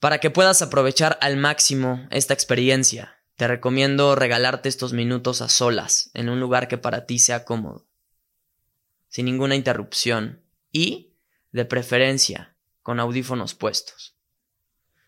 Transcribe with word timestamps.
Para 0.00 0.18
que 0.18 0.30
puedas 0.30 0.62
aprovechar 0.62 1.18
al 1.20 1.36
máximo 1.36 2.08
esta 2.10 2.32
experiencia, 2.32 3.18
te 3.36 3.46
recomiendo 3.46 4.14
regalarte 4.14 4.70
estos 4.70 4.94
minutos 4.94 5.42
a 5.42 5.50
solas, 5.50 6.10
en 6.14 6.30
un 6.30 6.40
lugar 6.40 6.68
que 6.68 6.78
para 6.78 7.04
ti 7.04 7.18
sea 7.18 7.44
cómodo, 7.44 7.86
sin 9.08 9.26
ninguna 9.26 9.56
interrupción 9.56 10.42
y, 10.72 11.12
de 11.52 11.66
preferencia, 11.66 12.56
con 12.80 12.98
audífonos 12.98 13.54
puestos. 13.54 14.16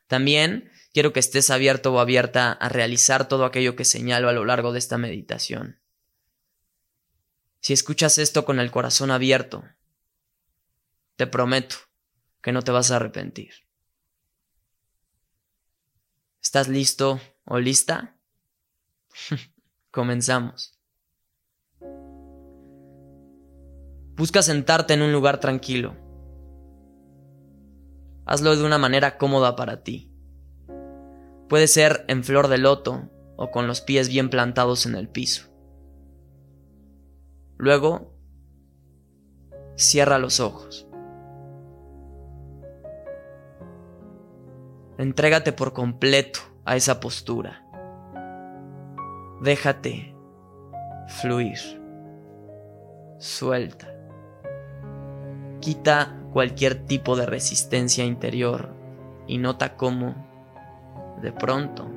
También 0.09 0.71
quiero 0.93 1.15
que 1.15 1.21
estés 1.21 1.49
abierto 1.49 1.95
o 1.95 1.99
abierta 1.99 2.53
a 2.53 2.69
realizar 2.69 3.29
todo 3.29 3.47
aquello 3.47 3.77
que 3.77 3.87
señalo 3.87 4.29
a 4.29 4.33
lo 4.33 4.45
largo 4.45 4.73
de 4.73 4.79
esta 4.79 4.99
meditación. 4.99 5.81
Si 7.61 7.73
escuchas 7.73 8.19
esto 8.19 8.45
con 8.45 8.61
el 8.61 8.71
corazón 8.71 9.11
abierto, 9.11 9.65
te 11.17 11.27
prometo 11.27 11.77
que 12.43 12.53
no 12.53 12.61
te 12.61 12.73
vas 12.73 12.91
a 12.91 12.97
arrepentir. 12.97 13.62
¿Estás 16.53 16.69
listo 16.69 17.19
o 17.47 17.59
lista? 17.59 18.21
Comenzamos. 19.91 20.79
Busca 24.17 24.43
sentarte 24.43 24.93
en 24.93 25.01
un 25.01 25.15
lugar 25.15 25.41
tranquilo. 25.41 25.97
Hazlo 28.27 28.55
de 28.55 28.67
una 28.67 28.77
manera 28.77 29.17
cómoda 29.17 29.57
para 29.57 29.83
ti. 29.83 30.13
Puede 31.49 31.69
ser 31.69 32.05
en 32.09 32.23
flor 32.23 32.49
de 32.49 32.59
loto 32.59 33.09
o 33.39 33.51
con 33.51 33.67
los 33.67 33.81
pies 33.81 34.11
bien 34.11 34.29
plantados 34.29 34.85
en 34.85 34.95
el 34.95 35.09
piso. 35.09 35.49
Luego, 37.57 38.15
cierra 39.75 40.19
los 40.19 40.39
ojos. 40.39 40.87
Entrégate 44.99 45.53
por 45.53 45.73
completo 45.73 46.41
a 46.65 46.77
esa 46.77 47.01
postura. 47.01 47.65
Déjate 49.41 50.15
fluir. 51.21 51.59
Suelta. 53.19 53.89
Quita 55.61 56.19
cualquier 56.33 56.87
tipo 56.87 57.17
de 57.17 57.27
resistencia 57.27 58.05
interior 58.05 58.75
y 59.27 59.39
nota 59.39 59.77
cómo, 59.77 60.15
de 61.21 61.33
pronto, 61.33 61.89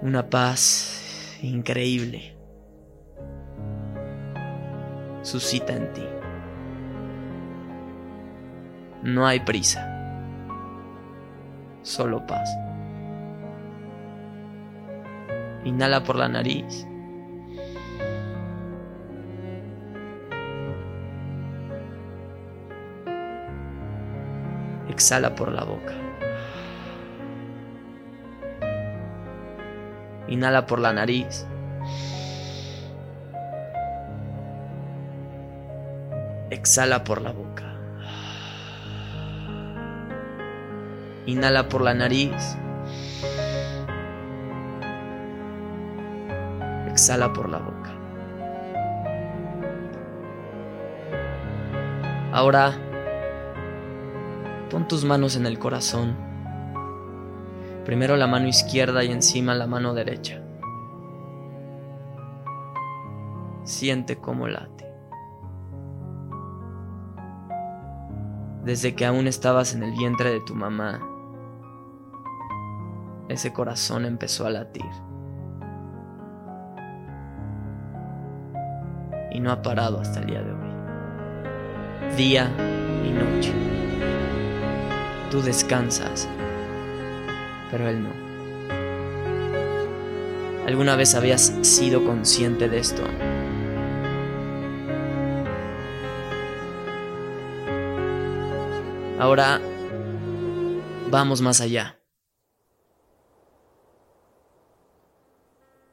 una 0.00 0.28
paz 0.30 1.38
increíble 1.42 2.36
suscita 5.22 5.74
en 5.74 5.92
ti. 5.92 6.04
No 9.02 9.26
hay 9.26 9.40
prisa, 9.40 9.91
solo 11.82 12.26
paz. 12.26 12.48
Inhala 15.64 16.02
por 16.02 16.16
la 16.16 16.28
nariz. 16.28 16.86
Exhala 24.88 25.34
por 25.34 25.52
la 25.52 25.64
boca. 25.64 25.94
Inhala 30.28 30.66
por 30.66 30.78
la 30.80 30.92
nariz. 30.92 31.46
Exhala 36.50 37.02
por 37.04 37.22
la 37.22 37.32
boca. 37.32 37.71
Inhala 41.26 41.68
por 41.68 41.82
la 41.82 41.94
nariz. 41.94 42.56
Exhala 46.88 47.32
por 47.32 47.48
la 47.48 47.58
boca. 47.58 47.90
Ahora, 52.32 52.72
pon 54.70 54.88
tus 54.88 55.04
manos 55.04 55.36
en 55.36 55.46
el 55.46 55.58
corazón. 55.58 56.16
Primero 57.84 58.16
la 58.16 58.26
mano 58.26 58.48
izquierda 58.48 59.04
y 59.04 59.12
encima 59.12 59.54
la 59.54 59.66
mano 59.66 59.94
derecha. 59.94 60.42
Siente 63.64 64.16
cómo 64.16 64.48
late. 64.48 64.86
Desde 68.64 68.94
que 68.94 69.04
aún 69.04 69.26
estabas 69.26 69.74
en 69.74 69.82
el 69.82 69.92
vientre 69.92 70.30
de 70.30 70.40
tu 70.40 70.54
mamá, 70.54 71.00
ese 73.32 73.52
corazón 73.52 74.04
empezó 74.04 74.46
a 74.46 74.50
latir. 74.50 74.84
Y 79.30 79.40
no 79.40 79.50
ha 79.50 79.62
parado 79.62 80.00
hasta 80.00 80.20
el 80.20 80.26
día 80.26 80.42
de 80.42 80.52
hoy. 80.52 82.16
Día 82.16 82.50
y 83.04 83.10
noche. 83.10 83.52
Tú 85.30 85.40
descansas, 85.40 86.28
pero 87.70 87.88
él 87.88 88.02
no. 88.02 88.10
¿Alguna 90.66 90.94
vez 90.94 91.14
habías 91.14 91.54
sido 91.62 92.04
consciente 92.04 92.68
de 92.68 92.78
esto? 92.78 93.02
Ahora 99.18 99.60
vamos 101.10 101.40
más 101.40 101.60
allá. 101.60 102.01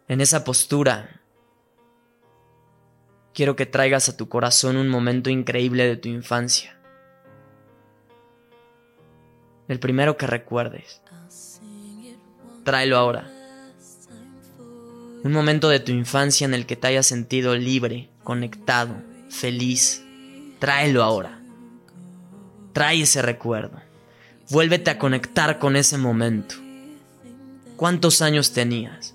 En 0.09 0.21
esa 0.21 0.43
postura, 0.43 1.21
quiero 3.31 3.55
que 3.55 3.67
traigas 3.67 4.09
a 4.09 4.17
tu 4.17 4.27
corazón 4.27 4.75
un 4.75 4.89
momento 4.89 5.29
increíble 5.29 5.85
de 5.85 5.97
tu 5.97 6.09
infancia. 6.09 6.75
El 9.67 9.79
primero 9.79 10.17
que 10.17 10.25
recuerdes. 10.25 11.03
Tráelo 12.63 12.97
ahora. 12.97 13.31
Un 15.23 15.31
momento 15.31 15.69
de 15.69 15.79
tu 15.79 15.91
infancia 15.91 16.45
en 16.45 16.55
el 16.55 16.65
que 16.65 16.75
te 16.75 16.87
hayas 16.87 17.05
sentido 17.05 17.55
libre, 17.55 18.09
conectado, 18.23 18.95
feliz. 19.29 20.03
Tráelo 20.57 21.03
ahora. 21.03 21.39
Trae 22.73 23.03
ese 23.03 23.21
recuerdo. 23.21 23.79
Vuélvete 24.49 24.89
a 24.89 24.97
conectar 24.97 25.59
con 25.59 25.75
ese 25.75 25.99
momento. 25.99 26.55
¿Cuántos 27.75 28.23
años 28.23 28.53
tenías? 28.53 29.13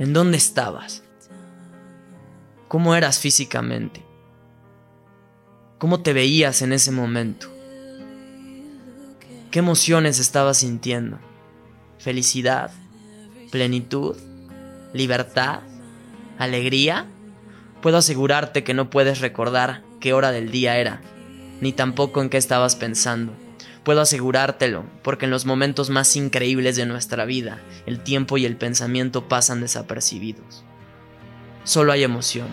¿En 0.00 0.14
dónde 0.14 0.38
estabas? 0.38 1.02
¿Cómo 2.68 2.94
eras 2.94 3.18
físicamente? 3.18 4.02
¿Cómo 5.76 6.00
te 6.00 6.14
veías 6.14 6.62
en 6.62 6.72
ese 6.72 6.90
momento? 6.90 7.48
¿Qué 9.50 9.58
emociones 9.58 10.18
estabas 10.18 10.56
sintiendo? 10.56 11.18
¿Felicidad? 11.98 12.70
¿Plenitud? 13.50 14.16
¿Libertad? 14.94 15.60
¿Alegría? 16.38 17.04
Puedo 17.82 17.98
asegurarte 17.98 18.64
que 18.64 18.72
no 18.72 18.88
puedes 18.88 19.20
recordar 19.20 19.82
qué 20.00 20.14
hora 20.14 20.32
del 20.32 20.50
día 20.50 20.78
era, 20.78 21.02
ni 21.60 21.74
tampoco 21.74 22.22
en 22.22 22.30
qué 22.30 22.38
estabas 22.38 22.74
pensando. 22.74 23.34
Puedo 23.84 24.02
asegurártelo, 24.02 24.84
porque 25.02 25.24
en 25.24 25.30
los 25.30 25.46
momentos 25.46 25.88
más 25.88 26.14
increíbles 26.14 26.76
de 26.76 26.86
nuestra 26.86 27.24
vida, 27.24 27.60
el 27.86 28.02
tiempo 28.02 28.36
y 28.36 28.44
el 28.44 28.56
pensamiento 28.56 29.28
pasan 29.28 29.60
desapercibidos. 29.60 30.64
Solo 31.64 31.92
hay 31.92 32.02
emoción. 32.02 32.48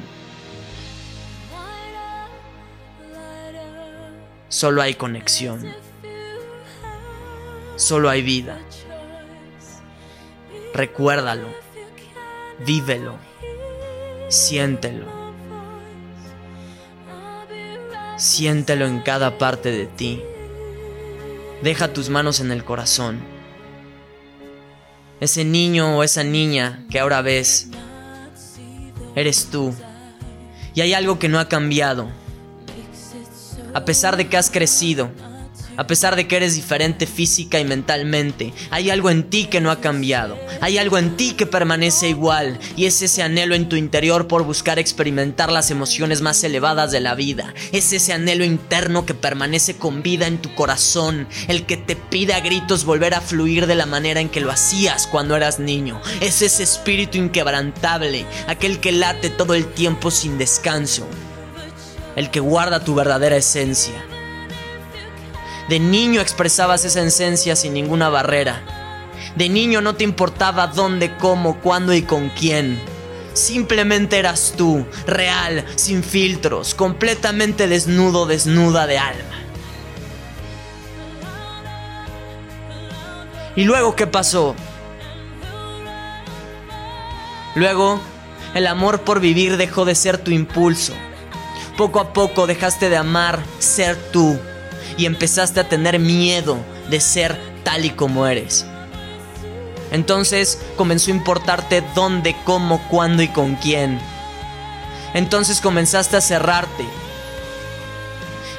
Solo 4.48 4.82
hay 4.82 4.94
conexión. 4.94 5.66
Solo 7.76 8.10
hay 8.10 8.22
vida. 8.22 8.58
Recuérdalo. 10.74 11.48
Vívelo. 12.66 13.18
Siéntelo. 14.30 15.06
Siéntelo 18.18 18.86
en 18.86 19.02
cada 19.02 19.38
parte 19.38 19.72
de 19.72 19.86
ti. 19.86 20.24
Deja 21.62 21.92
tus 21.92 22.10
manos 22.10 22.40
en 22.40 22.52
el 22.52 22.64
corazón. 22.64 23.20
Ese 25.20 25.44
niño 25.44 25.98
o 25.98 26.04
esa 26.04 26.24
niña 26.24 26.86
que 26.92 27.00
ahora 27.00 27.22
ves, 27.22 27.70
eres 29.16 29.48
tú. 29.52 29.74
Y 30.76 30.82
hay 30.82 30.94
algo 30.94 31.18
que 31.18 31.30
no 31.30 31.40
ha 31.40 31.48
cambiado. 31.50 32.08
A 33.74 33.84
pesar 33.86 34.18
de 34.18 34.28
que 34.28 34.38
has 34.38 34.52
crecido, 34.52 35.10
A 35.78 35.86
pesar 35.86 36.16
de 36.16 36.28
que 36.28 36.38
eres 36.38 36.56
diferente 36.56 37.06
física 37.06 37.60
y 37.60 37.64
mentalmente, 37.64 38.52
hay 38.72 38.90
algo 38.90 39.12
en 39.12 39.30
ti 39.30 39.46
que 39.46 39.62
no 39.62 39.70
ha 39.70 39.80
cambiado. 39.80 40.36
Hay 40.60 40.80
algo 40.80 40.98
en 40.98 41.16
ti 41.16 41.34
que 41.34 41.46
permanece 41.46 42.10
igual. 42.10 42.60
Y 42.76 42.88
es 42.88 43.00
ese 43.04 43.22
anhelo 43.22 43.54
en 43.54 43.70
tu 43.70 43.76
interior 43.76 44.28
por 44.28 44.44
buscar 44.44 44.80
experimentar 44.80 45.52
las 45.52 45.70
emociones 45.70 46.22
más 46.22 46.44
elevadas 46.44 46.92
de 46.92 47.00
la 47.00 47.14
vida. 47.14 47.54
Es 47.72 47.94
ese 47.94 48.12
anhelo 48.12 48.44
interno 48.44 49.06
que 49.06 49.14
permanece 49.14 49.78
con 49.78 50.02
vida 50.02 50.26
en 50.26 50.40
tu 50.40 50.56
corazón. 50.56 51.28
El 51.48 51.68
que 51.68 51.78
te 51.78 51.96
pide 51.96 52.34
a 52.34 52.40
gritos 52.40 52.84
volver 52.84 53.14
a 53.14 53.22
fluir 53.22 53.68
de 53.68 53.76
la 53.76 53.86
manera 53.86 54.20
en 54.20 54.30
que 54.30 54.42
lo 54.42 54.52
hacías 54.52 55.06
cuando 55.06 55.36
eras 55.36 55.60
niño. 55.60 56.02
Es 56.22 56.42
ese 56.42 56.64
espíritu 56.64 57.20
inquebrantable. 57.20 58.26
Aquel 58.48 58.80
que 58.80 58.92
late 58.92 59.30
todo 59.30 59.54
el 59.54 59.68
tiempo 59.68 60.10
sin 60.10 60.40
descanso. 60.40 61.08
El 62.16 62.32
que 62.32 62.40
guarda 62.40 62.84
tu 62.84 62.96
verdadera 62.96 63.38
esencia 63.38 64.17
de 65.70 65.80
niño 65.80 66.22
expresabas 66.22 66.86
esa 66.86 67.02
esencia 67.02 67.56
sin 67.56 67.74
ninguna 67.74 68.10
barrera. 68.10 68.62
De 69.36 69.50
niño 69.50 69.82
no 69.82 69.96
te 69.96 70.04
importaba 70.04 70.68
dónde, 70.68 71.16
cómo, 71.18 71.60
cuándo 71.60 71.94
y 71.94 72.04
con 72.04 72.30
quién. 72.30 72.80
Simplemente 73.34 74.18
eras 74.18 74.54
tú, 74.58 74.86
real, 75.06 75.66
sin 75.76 76.04
filtros, 76.04 76.74
completamente 76.74 77.68
desnudo, 77.68 78.26
desnuda 78.26 78.88
de 78.88 78.98
alma. 78.98 79.36
¿Y 83.56 83.64
luego 83.64 83.96
qué 83.96 84.08
pasó? 84.08 84.56
Luego, 87.56 88.00
el 88.54 88.68
amor 88.68 89.02
por 89.02 89.20
vivir 89.20 89.58
dejó 89.58 89.84
de 89.84 89.96
ser 89.96 90.18
tu 90.18 90.32
impulso. 90.32 90.94
Poco 91.76 92.00
a 92.00 92.14
poco 92.14 92.48
dejaste 92.48 92.90
de 92.90 92.98
amar 92.98 93.44
ser 93.60 93.96
tú 94.12 94.40
y 94.98 95.06
empezaste 95.06 95.60
a 95.60 95.70
tener 95.70 96.00
miedo 96.00 96.58
de 96.90 97.00
ser 97.00 97.40
tal 97.64 97.86
y 97.86 97.92
como 97.92 98.28
eres. 98.28 98.66
Entonces 99.92 100.60
comenzó 100.76 101.12
a 101.12 101.16
importarte 101.16 101.84
dónde, 101.96 102.36
cómo, 102.44 102.82
cuándo 102.90 103.24
y 103.24 103.28
con 103.30 103.56
quién. 103.56 104.00
Entonces 105.14 105.62
comenzaste 105.62 106.18
a 106.18 106.22
cerrarte. 106.22 106.86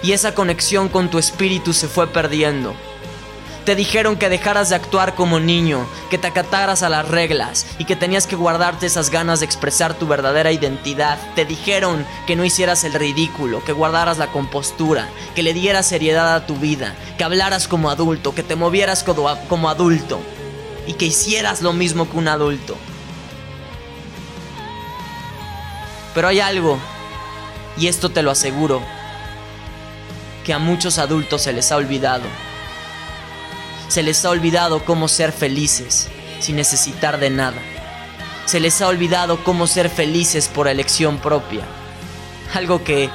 Y 0.03 0.13
esa 0.13 0.35
conexión 0.35 0.89
con 0.89 1.11
tu 1.11 1.19
espíritu 1.19 1.73
se 1.73 1.89
fue 1.89 2.07
perdiendo. 2.07 2.75
Te 3.69 3.77
dijeron 3.77 4.17
que 4.17 4.31
dejaras 4.31 4.71
de 4.71 4.77
actuar 4.77 5.15
como 5.15 5.41
niño, 5.41 5.87
que 6.09 6.17
te 6.17 6.27
acataras 6.27 6.83
a 6.83 6.89
las 6.89 7.07
reglas 7.07 7.67
y 7.77 7.85
que 7.85 7.97
tenías 7.97 8.27
que 8.27 8.35
guardarte 8.35 8.87
esas 8.87 9.11
ganas 9.11 9.41
de 9.41 9.45
expresar 9.45 9.93
tu 9.93 10.07
verdadera 10.07 10.53
identidad. 10.53 11.19
Te 11.35 11.45
dijeron 11.45 12.07
que 12.27 12.35
no 12.35 12.47
hicieras 12.47 12.85
el 12.85 12.95
ridículo, 12.95 13.63
que 13.63 13.73
guardaras 13.73 14.17
la 14.17 14.29
compostura, 14.29 15.11
que 15.35 15.43
le 15.43 15.53
dieras 15.53 15.85
seriedad 15.85 16.35
a 16.35 16.47
tu 16.47 16.57
vida, 16.57 16.95
que 17.19 17.25
hablaras 17.25 17.69
como 17.69 17.91
adulto, 17.91 18.35
que 18.35 18.43
te 18.43 18.57
movieras 18.57 19.05
como 19.05 19.69
adulto 19.69 20.19
y 20.87 20.95
que 20.95 21.05
hicieras 21.05 21.61
lo 21.61 21.75
mismo 21.75 22.11
que 22.11 22.17
un 22.17 22.29
adulto. 22.29 22.75
Pero 26.15 26.29
hay 26.29 26.41
algo, 26.41 26.79
y 27.77 27.89
esto 27.89 28.09
te 28.09 28.23
lo 28.23 28.31
aseguro, 28.31 28.81
que 30.47 30.55
a 30.55 30.59
muchos 30.59 30.97
adultos 30.97 31.43
se 31.43 31.53
les 31.53 31.71
ha 31.71 31.77
olvidado 31.77 32.48
se 33.99 34.05
les 34.05 34.25
ha 34.25 34.31
olvidado 34.31 34.85
cómo 34.85 35.09
ser 35.09 35.33
felices 35.33 36.07
sin 36.39 36.55
necesitar 36.55 37.19
de 37.19 37.31
nada. 37.31 37.59
Se 38.47 38.61
les 38.61 38.81
ha 38.81 38.87
olvidado 38.87 39.43
cómo 39.43 39.67
ser 39.67 39.91
felices 39.91 40.47
por 40.47 40.69
elección 40.69 41.19
propia. 41.19 41.65
Algo 42.55 42.85
que 42.85 43.11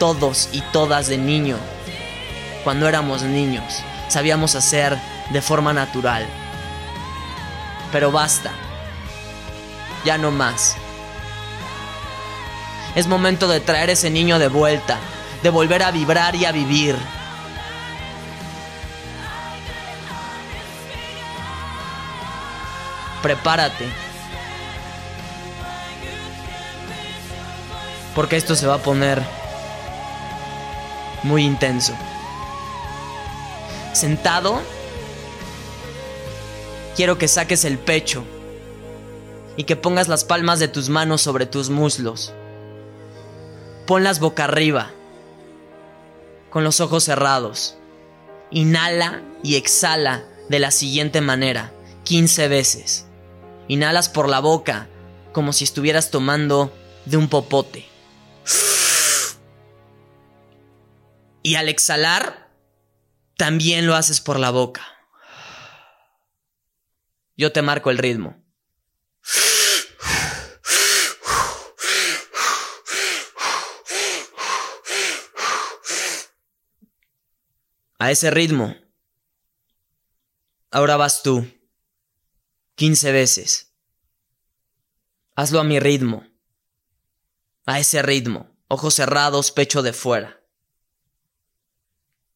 todos 0.00 0.48
y 0.50 0.60
todas 0.72 1.06
de 1.06 1.18
niño, 1.18 1.56
cuando 2.64 2.88
éramos 2.88 3.22
niños, 3.22 3.62
sabíamos 4.08 4.56
hacer 4.56 4.98
de 5.30 5.40
forma 5.40 5.72
natural. 5.72 6.26
Pero 7.92 8.10
basta. 8.10 8.50
Ya 10.04 10.18
no 10.18 10.32
más. 10.32 10.74
Es 12.96 13.06
momento 13.06 13.46
de 13.46 13.60
traer 13.60 13.90
ese 13.90 14.10
niño 14.10 14.40
de 14.40 14.48
vuelta, 14.48 14.98
de 15.44 15.50
volver 15.50 15.84
a 15.84 15.92
vibrar 15.92 16.34
y 16.34 16.44
a 16.44 16.50
vivir 16.50 16.96
prepárate. 23.22 23.88
Porque 28.14 28.36
esto 28.36 28.54
se 28.54 28.66
va 28.66 28.74
a 28.74 28.82
poner 28.82 29.22
muy 31.22 31.44
intenso. 31.44 31.94
Sentado, 33.92 34.60
quiero 36.96 37.18
que 37.18 37.28
saques 37.28 37.64
el 37.64 37.78
pecho 37.78 38.24
y 39.56 39.64
que 39.64 39.76
pongas 39.76 40.08
las 40.08 40.24
palmas 40.24 40.58
de 40.58 40.68
tus 40.68 40.88
manos 40.88 41.22
sobre 41.22 41.46
tus 41.46 41.70
muslos. 41.70 42.32
Ponlas 43.86 44.20
boca 44.20 44.44
arriba, 44.44 44.90
con 46.50 46.64
los 46.64 46.80
ojos 46.80 47.04
cerrados. 47.04 47.76
Inhala 48.50 49.22
y 49.42 49.56
exhala 49.56 50.24
de 50.48 50.58
la 50.58 50.70
siguiente 50.70 51.20
manera, 51.20 51.72
15 52.04 52.48
veces. 52.48 53.06
Inhalas 53.68 54.08
por 54.08 54.28
la 54.28 54.40
boca, 54.40 54.88
como 55.32 55.52
si 55.52 55.64
estuvieras 55.64 56.10
tomando 56.10 56.76
de 57.04 57.16
un 57.16 57.28
popote. 57.28 57.86
Y 61.42 61.56
al 61.56 61.68
exhalar, 61.68 62.50
también 63.36 63.86
lo 63.86 63.96
haces 63.96 64.20
por 64.20 64.38
la 64.38 64.50
boca. 64.50 64.82
Yo 67.36 67.50
te 67.52 67.62
marco 67.62 67.90
el 67.90 67.98
ritmo. 67.98 68.36
A 77.98 78.10
ese 78.10 78.30
ritmo. 78.30 78.76
Ahora 80.70 80.96
vas 80.96 81.22
tú. 81.22 81.46
15 82.82 83.12
veces. 83.12 83.72
Hazlo 85.36 85.60
a 85.60 85.62
mi 85.62 85.78
ritmo. 85.78 86.26
A 87.64 87.78
ese 87.78 88.02
ritmo. 88.02 88.56
Ojos 88.66 88.94
cerrados, 88.94 89.52
pecho 89.52 89.82
de 89.82 89.92
fuera. 89.92 90.42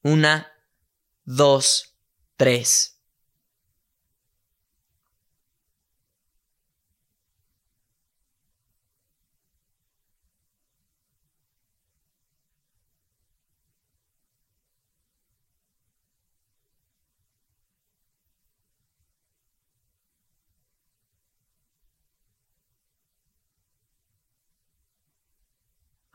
Una, 0.05 0.53
dos, 1.25 1.99
tres. 2.37 2.96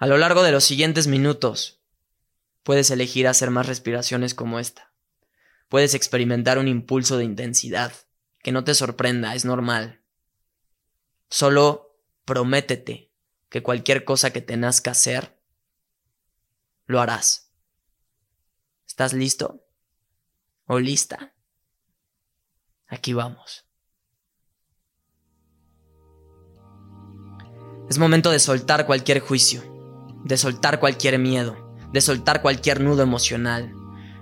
A 0.01 0.07
lo 0.07 0.17
largo 0.17 0.41
de 0.41 0.51
los 0.51 0.63
siguientes 0.63 1.05
minutos, 1.05 1.79
puedes 2.63 2.89
elegir 2.89 3.27
hacer 3.27 3.51
más 3.51 3.67
respiraciones 3.67 4.33
como 4.33 4.57
esta. 4.57 4.91
Puedes 5.69 5.93
experimentar 5.93 6.57
un 6.57 6.67
impulso 6.67 7.17
de 7.19 7.23
intensidad. 7.23 7.93
Que 8.41 8.51
no 8.51 8.63
te 8.63 8.73
sorprenda, 8.73 9.35
es 9.35 9.45
normal. 9.45 10.01
Solo 11.29 11.99
prométete 12.25 13.11
que 13.47 13.61
cualquier 13.61 14.03
cosa 14.03 14.33
que 14.33 14.41
te 14.41 14.57
nazca 14.57 14.89
hacer, 14.89 15.39
lo 16.87 16.99
harás. 16.99 17.51
¿Estás 18.87 19.13
listo? 19.13 19.67
¿O 20.65 20.79
lista? 20.79 21.35
Aquí 22.87 23.13
vamos. 23.13 23.67
Es 27.87 27.99
momento 27.99 28.31
de 28.31 28.39
soltar 28.39 28.87
cualquier 28.87 29.19
juicio 29.19 29.70
de 30.23 30.37
soltar 30.37 30.79
cualquier 30.79 31.19
miedo, 31.19 31.55
de 31.91 32.01
soltar 32.01 32.41
cualquier 32.41 32.81
nudo 32.81 33.03
emocional. 33.03 33.73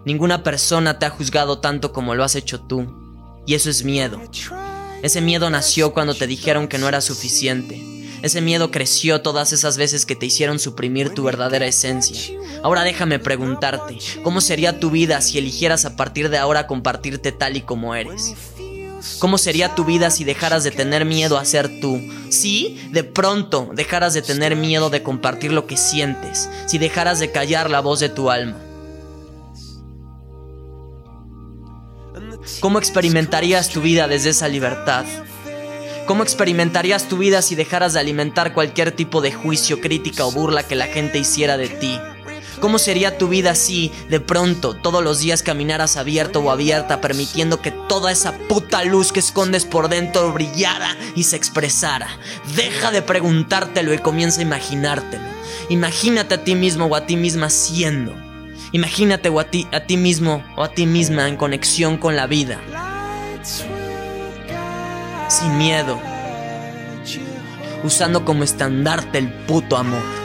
Ninguna 0.06 0.44
persona 0.44 1.00
te 1.00 1.06
ha 1.06 1.10
juzgado 1.10 1.60
tanto 1.60 1.92
como 1.94 2.16
lo 2.16 2.24
has 2.24 2.36
hecho 2.36 2.62
tú, 2.62 2.96
y 3.46 3.56
eso 3.56 3.70
es 3.70 3.84
miedo. 3.84 4.22
Ese 5.02 5.22
miedo 5.22 5.50
nació 5.50 5.94
cuando 5.94 6.14
te 6.14 6.28
dijeron 6.28 6.68
que 6.68 6.78
no 6.78 6.88
era 6.88 7.02
suficiente. 7.02 7.82
Ese 8.22 8.42
miedo 8.42 8.70
creció 8.70 9.22
todas 9.22 9.54
esas 9.54 9.78
veces 9.78 10.06
que 10.06 10.16
te 10.16 10.26
hicieron 10.26 10.60
suprimir 10.60 11.14
tu 11.14 11.24
verdadera 11.24 11.68
esencia. 11.68 12.38
Ahora 12.64 12.84
déjame 12.84 13.18
preguntarte, 13.18 13.98
¿cómo 14.24 14.42
sería 14.42 14.80
tu 14.80 14.92
vida 14.92 15.22
si 15.22 15.38
eligieras 15.38 15.86
a 15.86 15.96
partir 15.96 16.30
de 16.30 16.38
ahora 16.38 16.68
compartirte 16.68 17.32
tal 17.32 17.56
y 17.56 17.62
como 17.62 17.96
eres? 17.96 18.36
¿Cómo 19.20 19.38
sería 19.38 19.76
tu 19.76 19.86
vida 19.86 20.10
si 20.10 20.24
dejaras 20.24 20.64
de 20.64 20.72
tener 20.72 21.06
miedo 21.06 21.38
a 21.38 21.46
ser 21.46 21.80
tú? 21.80 22.02
Si 22.30 22.90
de 22.92 23.04
pronto 23.04 23.70
dejaras 23.74 24.14
de 24.14 24.22
tener 24.22 24.56
miedo 24.56 24.90
de 24.90 25.04
compartir 25.04 25.52
lo 25.52 25.68
que 25.68 25.78
sientes, 25.78 26.50
si 26.68 26.78
dejaras 26.78 27.20
de 27.20 27.32
callar 27.32 27.70
la 27.70 27.80
voz 27.80 28.00
de 28.00 28.10
tu 28.10 28.30
alma. 28.30 28.58
¿Cómo 32.60 32.80
experimentarías 32.80 33.70
tu 33.70 33.82
vida 33.82 34.08
desde 34.08 34.30
esa 34.30 34.48
libertad? 34.48 35.06
¿Cómo 36.06 36.24
experimentarías 36.24 37.08
tu 37.08 37.18
vida 37.18 37.42
si 37.42 37.56
dejaras 37.56 37.94
de 37.94 38.00
alimentar 38.00 38.54
cualquier 38.54 38.92
tipo 38.92 39.22
de 39.22 39.32
juicio, 39.32 39.80
crítica 39.80 40.26
o 40.26 40.32
burla 40.32 40.64
que 40.64 40.76
la 40.76 40.88
gente 40.88 41.20
hiciera 41.20 41.56
de 41.56 41.70
ti? 41.70 42.00
¿Cómo 42.60 42.80
sería 42.80 43.18
tu 43.18 43.30
vida 43.30 43.56
si, 43.56 43.92
de 44.10 44.20
pronto, 44.20 44.74
todos 44.74 45.04
los 45.04 45.20
días 45.20 45.44
caminaras 45.44 45.96
abierto 45.96 46.40
o 46.40 46.52
abierta, 46.52 47.02
permitiendo 47.02 47.62
que 47.62 47.72
toda 47.72 48.12
esa 48.12 48.38
puta 48.50 48.84
luz 48.84 49.12
que 49.12 49.20
escondes 49.20 49.66
por 49.66 49.88
dentro 49.90 50.34
brillara 50.34 50.96
y 51.16 51.24
se 51.24 51.36
expresara? 51.36 52.08
Deja 52.56 52.92
de 52.92 53.02
preguntártelo 53.02 53.94
y 53.94 54.00
comienza 54.00 54.40
a 54.40 54.44
imaginártelo. 54.44 55.24
Imagínate 55.70 56.36
a 56.36 56.44
ti 56.44 56.56
mismo 56.56 56.86
o 56.86 56.96
a 56.96 57.06
ti 57.06 57.16
misma 57.16 57.50
siendo. 57.50 58.14
Imagínate 58.72 59.30
o 59.30 59.40
a 59.40 59.46
ti, 59.46 59.68
a 59.72 59.82
ti 59.82 59.98
mismo 59.98 60.44
o 60.56 60.64
a 60.64 60.70
ti 60.70 60.86
misma 60.86 61.28
en 61.28 61.38
conexión 61.38 61.98
con 61.98 62.16
la 62.16 62.28
vida. 62.28 62.60
Sin 65.28 65.58
miedo. 65.58 66.00
Usando 67.84 68.26
como 68.26 68.44
estandarte 68.44 69.20
el 69.20 69.32
puto 69.32 69.78
amor. 69.78 70.19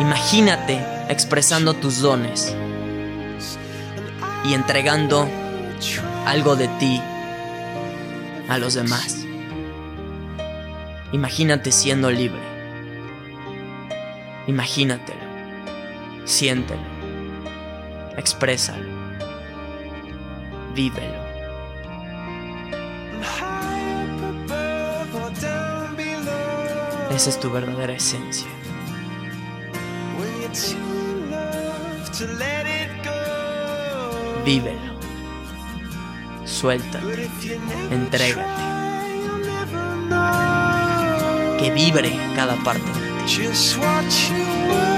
Imagínate 0.00 0.82
expresando 1.08 1.74
tus 1.74 2.00
dones 2.00 2.56
y 4.44 4.54
entregando 4.54 5.28
algo 6.26 6.56
de 6.56 6.68
ti 6.68 7.00
a 8.48 8.56
los 8.56 8.74
demás. 8.74 9.18
Imagínate 11.12 11.70
siendo 11.70 12.10
libre. 12.10 12.40
Imagínatelo. 14.46 15.20
Siéntelo. 16.24 16.80
Exprésalo. 18.16 18.88
Vívelo. 20.74 21.20
Esa 27.14 27.30
es 27.30 27.40
tu 27.40 27.50
verdadera 27.50 27.92
esencia. 27.92 28.59
Vívelo. 34.44 34.98
Suéltate. 36.44 37.30
Entrégate. 37.90 38.70
Que 41.58 41.70
vibre 41.70 42.10
cada 42.34 42.56
parte 42.64 42.82
de 42.82 43.24
ti. 43.26 44.89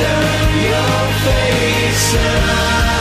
Down 0.00 0.50
your 0.68 1.00
face 1.24 2.14
and 2.14 2.50
I. 2.50 2.95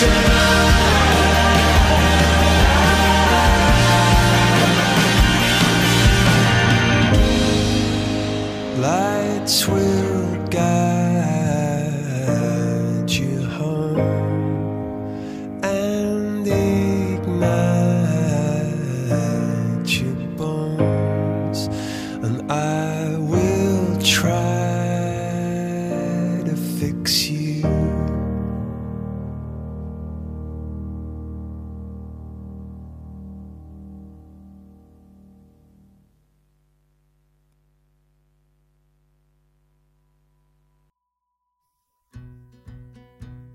Yeah. 0.00 0.29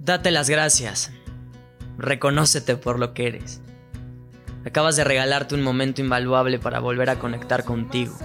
Date 0.06 0.30
las 0.30 0.52
gracias. 0.52 1.10
Reconócete 1.98 2.76
por 2.76 3.00
lo 3.00 3.16
que 3.16 3.26
eres. 3.26 3.62
Acabas 4.64 4.96
de 4.98 5.04
regalarte 5.04 5.56
un 5.56 5.64
momento 5.64 6.00
invaluable 6.00 6.60
para 6.60 6.80
volver 6.80 7.10
a 7.10 7.18
conectar 7.18 7.64
contigo. 7.64 8.16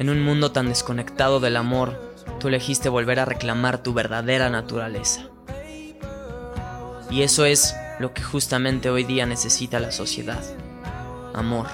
En 0.00 0.10
un 0.10 0.20
mundo 0.20 0.50
tan 0.50 0.66
desconectado 0.66 1.38
del 1.38 1.56
amor, 1.56 2.12
tú 2.40 2.48
elegiste 2.48 2.88
volver 2.88 3.20
a 3.20 3.24
reclamar 3.24 3.84
tu 3.84 3.94
verdadera 3.94 4.50
naturaleza. 4.50 5.28
Y 7.08 7.22
eso 7.22 7.44
es 7.44 7.76
lo 8.00 8.12
que 8.12 8.24
justamente 8.24 8.90
hoy 8.90 9.04
día 9.04 9.26
necesita 9.26 9.78
la 9.78 9.92
sociedad. 9.92 10.42
Amor. 11.34 11.68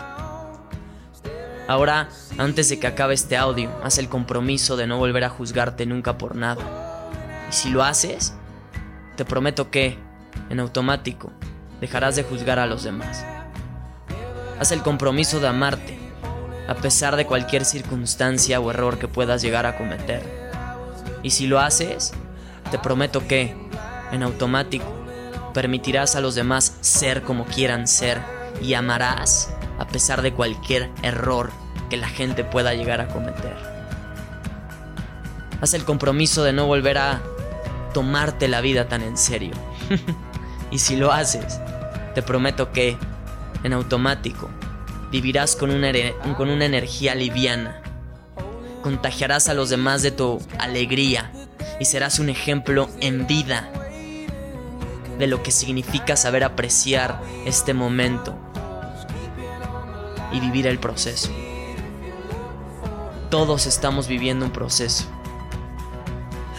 Ahora, 1.68 2.11
antes 2.37 2.68
de 2.68 2.78
que 2.78 2.87
acabe 2.87 3.14
este 3.14 3.38
audio, 3.38 3.70
haz 3.82 3.96
el 3.96 4.11
compromiso 4.11 4.76
de 4.76 4.87
no 4.87 4.99
volver 4.99 5.25
a 5.25 5.30
juzgarte 5.30 5.87
nunca 5.87 6.18
por 6.18 6.37
nada. 6.37 7.08
Y 7.49 7.54
si 7.54 7.70
lo 7.70 7.82
haces, 7.82 8.35
te 9.16 9.25
prometo 9.25 9.70
que, 9.70 9.99
en 10.50 10.61
automático, 10.61 11.32
dejarás 11.80 12.16
de 12.16 12.23
juzgar 12.23 12.58
a 12.58 12.66
los 12.66 12.85
demás. 12.85 13.25
Haz 14.61 14.73
el 14.73 14.82
compromiso 14.82 15.40
de 15.40 15.49
amarte 15.49 15.99
a 16.68 16.75
pesar 16.75 17.16
de 17.16 17.26
cualquier 17.26 17.64
circunstancia 17.64 18.61
o 18.61 18.70
error 18.70 18.99
que 18.99 19.08
puedas 19.08 19.42
llegar 19.42 19.66
a 19.66 19.76
cometer. 19.76 20.23
Y 21.23 21.30
si 21.30 21.46
lo 21.46 21.61
haces, 21.61 22.12
te 22.70 22.78
prometo 22.78 23.26
que, 23.26 23.54
en 24.12 24.23
automático, 24.23 24.92
permitirás 25.54 26.16
a 26.16 26.20
los 26.20 26.35
demás 26.35 26.76
ser 26.80 27.23
como 27.23 27.46
quieran 27.46 27.87
ser 27.87 28.20
y 28.61 28.75
amarás 28.75 29.52
a 29.78 29.87
pesar 29.87 30.23
de 30.23 30.32
cualquier 30.32 30.90
error 31.02 31.50
que 31.88 31.96
la 31.96 32.08
gente 32.08 32.44
pueda 32.44 32.75
llegar 32.75 33.00
a 33.00 33.08
cometer. 33.08 33.56
Haz 35.61 35.75
el 35.75 35.85
compromiso 35.85 36.44
de 36.44 36.52
no 36.52 36.66
volver 36.66 36.99
a 36.99 37.23
tomarte 37.96 38.46
la 38.46 38.60
vida 38.60 38.88
tan 38.88 39.00
en 39.00 39.16
serio. 39.16 39.54
y 40.70 40.80
si 40.80 40.96
lo 40.96 41.12
haces, 41.12 41.58
te 42.14 42.20
prometo 42.20 42.70
que, 42.70 42.98
en 43.62 43.72
automático, 43.72 44.50
vivirás 45.10 45.56
con 45.56 45.70
una, 45.70 45.90
con 46.36 46.50
una 46.50 46.66
energía 46.66 47.14
liviana. 47.14 47.80
Contagiarás 48.82 49.48
a 49.48 49.54
los 49.54 49.70
demás 49.70 50.02
de 50.02 50.10
tu 50.10 50.42
alegría 50.58 51.32
y 51.80 51.86
serás 51.86 52.18
un 52.18 52.28
ejemplo 52.28 52.90
en 53.00 53.26
vida 53.26 53.72
de 55.18 55.26
lo 55.26 55.42
que 55.42 55.50
significa 55.50 56.16
saber 56.16 56.44
apreciar 56.44 57.22
este 57.46 57.72
momento 57.72 58.36
y 60.32 60.40
vivir 60.40 60.66
el 60.66 60.78
proceso. 60.78 61.30
Todos 63.30 63.64
estamos 63.64 64.06
viviendo 64.06 64.44
un 64.44 64.52
proceso 64.52 65.15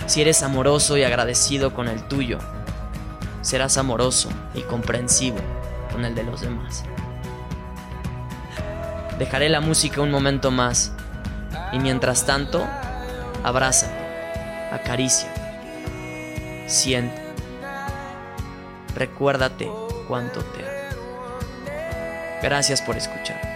si 0.07 0.21
eres 0.21 0.41
amoroso 0.41 0.97
y 0.97 1.03
agradecido 1.03 1.73
con 1.73 1.87
el 1.87 2.01
tuyo, 2.07 2.39
serás 3.41 3.77
amoroso 3.77 4.29
y 4.53 4.61
comprensivo 4.61 5.37
con 5.91 6.05
el 6.05 6.15
de 6.15 6.23
los 6.23 6.41
demás. 6.41 6.83
Dejaré 9.19 9.49
la 9.49 9.61
música 9.61 10.01
un 10.01 10.11
momento 10.11 10.49
más 10.49 10.93
y 11.71 11.79
mientras 11.79 12.25
tanto, 12.25 12.65
abrázate, 13.43 13.93
acaricia, 14.71 15.29
siente, 16.67 17.21
recuérdate 18.95 19.69
cuánto 20.07 20.39
te 20.41 20.61
amo. 20.61 20.77
Gracias 22.41 22.81
por 22.81 22.95
escuchar. 22.95 23.46